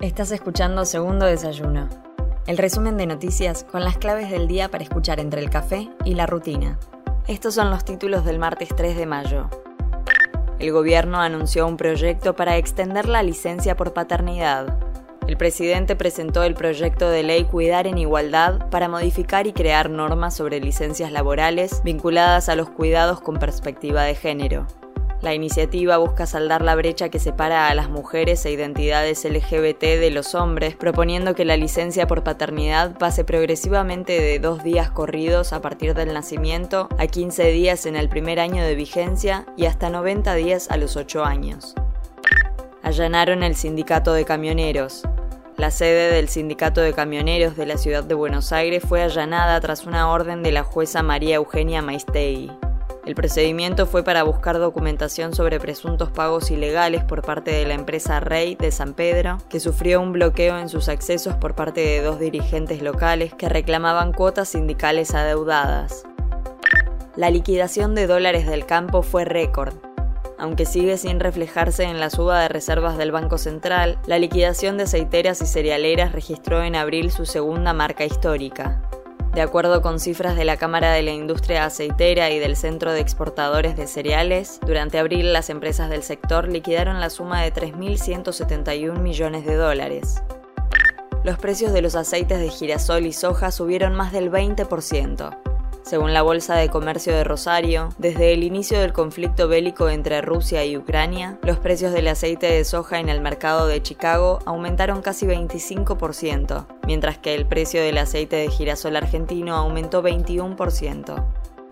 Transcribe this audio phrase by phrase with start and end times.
[0.00, 1.86] Estás escuchando Segundo Desayuno,
[2.46, 6.14] el resumen de noticias con las claves del día para escuchar entre el café y
[6.14, 6.78] la rutina.
[7.28, 9.50] Estos son los títulos del martes 3 de mayo.
[10.58, 14.74] El gobierno anunció un proyecto para extender la licencia por paternidad.
[15.26, 20.34] El presidente presentó el proyecto de ley Cuidar en Igualdad para modificar y crear normas
[20.34, 24.66] sobre licencias laborales vinculadas a los cuidados con perspectiva de género.
[25.22, 30.10] La iniciativa busca saldar la brecha que separa a las mujeres e identidades LGBT de
[30.10, 35.60] los hombres, proponiendo que la licencia por paternidad pase progresivamente de dos días corridos a
[35.60, 40.34] partir del nacimiento a 15 días en el primer año de vigencia y hasta 90
[40.36, 41.74] días a los 8 años.
[42.82, 45.02] Allanaron el sindicato de camioneros.
[45.58, 49.84] La sede del Sindicato de Camioneros de la ciudad de Buenos Aires fue allanada tras
[49.84, 52.50] una orden de la jueza María Eugenia Maistegui.
[53.06, 58.20] El procedimiento fue para buscar documentación sobre presuntos pagos ilegales por parte de la empresa
[58.20, 62.20] Rey de San Pedro, que sufrió un bloqueo en sus accesos por parte de dos
[62.20, 66.04] dirigentes locales que reclamaban cuotas sindicales adeudadas.
[67.16, 69.74] La liquidación de dólares del campo fue récord.
[70.38, 74.84] Aunque sigue sin reflejarse en la suba de reservas del Banco Central, la liquidación de
[74.84, 78.89] aceiteras y cerealeras registró en abril su segunda marca histórica.
[79.32, 82.98] De acuerdo con cifras de la Cámara de la Industria Aceitera y del Centro de
[82.98, 89.46] Exportadores de Cereales, durante abril las empresas del sector liquidaron la suma de 3.171 millones
[89.46, 90.20] de dólares.
[91.22, 95.49] Los precios de los aceites de girasol y soja subieron más del 20%.
[95.82, 100.64] Según la Bolsa de Comercio de Rosario, desde el inicio del conflicto bélico entre Rusia
[100.64, 105.26] y Ucrania, los precios del aceite de soja en el mercado de Chicago aumentaron casi
[105.26, 111.24] 25%, mientras que el precio del aceite de girasol argentino aumentó 21%.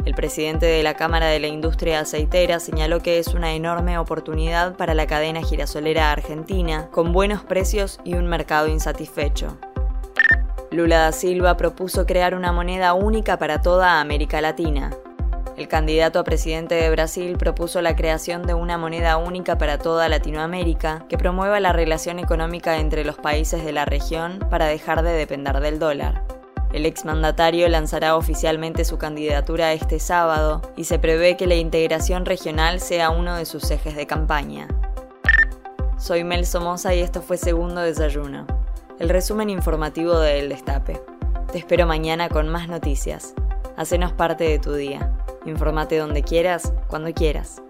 [0.04, 4.74] El presidente de la Cámara de la Industria Aceitera señaló que es una enorme oportunidad
[4.74, 9.58] para la cadena girasolera argentina, con buenos precios y un mercado insatisfecho.
[10.70, 14.90] Lula da Silva propuso crear una moneda única para toda América Latina.
[15.56, 20.10] El candidato a presidente de Brasil propuso la creación de una moneda única para toda
[20.10, 25.12] Latinoamérica que promueva la relación económica entre los países de la región para dejar de
[25.12, 26.22] depender del dólar.
[26.74, 32.80] El exmandatario lanzará oficialmente su candidatura este sábado y se prevé que la integración regional
[32.80, 34.68] sea uno de sus ejes de campaña.
[35.96, 38.57] Soy Mel Somoza y esto fue Segundo Desayuno
[38.98, 41.00] el resumen informativo de El Destape.
[41.52, 43.34] Te espero mañana con más noticias.
[43.76, 45.12] Hacenos parte de tu día.
[45.46, 47.62] Informate donde quieras, cuando quieras.